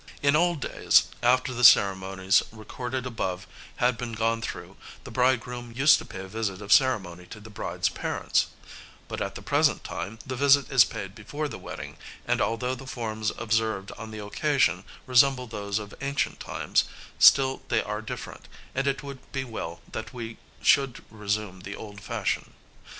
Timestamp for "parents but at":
7.87-9.35